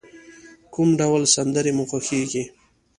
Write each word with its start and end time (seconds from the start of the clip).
کوم 0.73 0.89
ډول 0.99 1.23
سندری 1.35 1.71
مو 1.77 1.83
خوښیږی؟ 1.89 2.43